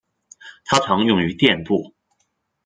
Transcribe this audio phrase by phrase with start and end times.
[0.65, 1.93] 它常用于电镀。